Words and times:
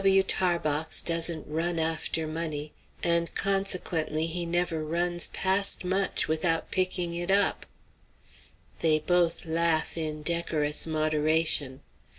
"G. 0.01 0.05
W. 0.07 0.23
Tarbox 0.23 1.03
doesn't 1.03 1.45
run 1.47 1.77
after 1.77 2.25
money, 2.25 2.73
and 3.03 3.31
consequently 3.35 4.25
he 4.25 4.47
never 4.47 4.83
runs 4.83 5.27
past 5.27 5.85
much 5.85 6.27
without 6.27 6.71
picking 6.71 7.13
it 7.13 7.29
up." 7.29 7.67
They 8.81 8.97
both 8.97 9.45
laugh 9.45 9.95
in 9.95 10.23
decorous 10.23 10.87
moderation. 10.87 11.81